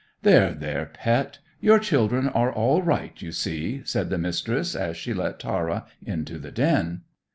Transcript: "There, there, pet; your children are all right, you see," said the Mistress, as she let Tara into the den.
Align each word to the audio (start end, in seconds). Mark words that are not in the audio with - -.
"There, 0.23 0.51
there, 0.55 0.87
pet; 0.87 1.37
your 1.59 1.77
children 1.77 2.27
are 2.27 2.51
all 2.51 2.81
right, 2.81 3.13
you 3.21 3.31
see," 3.31 3.83
said 3.85 4.09
the 4.09 4.17
Mistress, 4.17 4.73
as 4.75 4.97
she 4.97 5.13
let 5.13 5.39
Tara 5.39 5.85
into 6.03 6.39
the 6.39 6.51
den. 6.51 7.01